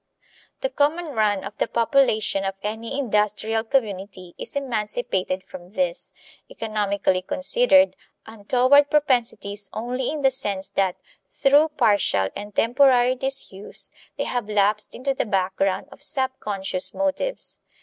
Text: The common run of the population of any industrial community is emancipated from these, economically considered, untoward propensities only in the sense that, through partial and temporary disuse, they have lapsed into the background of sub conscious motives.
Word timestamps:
The 0.61 0.71
common 0.71 1.09
run 1.13 1.43
of 1.43 1.59
the 1.59 1.67
population 1.67 2.43
of 2.43 2.55
any 2.63 2.97
industrial 2.97 3.63
community 3.63 4.33
is 4.35 4.55
emancipated 4.55 5.43
from 5.43 5.73
these, 5.73 6.11
economically 6.49 7.21
considered, 7.21 7.95
untoward 8.25 8.89
propensities 8.89 9.69
only 9.73 10.09
in 10.09 10.23
the 10.23 10.31
sense 10.31 10.69
that, 10.69 10.95
through 11.27 11.67
partial 11.77 12.29
and 12.35 12.55
temporary 12.55 13.13
disuse, 13.13 13.91
they 14.17 14.23
have 14.23 14.49
lapsed 14.49 14.95
into 14.95 15.13
the 15.13 15.23
background 15.23 15.85
of 15.91 16.01
sub 16.01 16.31
conscious 16.39 16.95
motives. 16.95 17.59